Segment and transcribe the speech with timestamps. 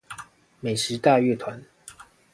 [0.61, 1.63] 美食大樂團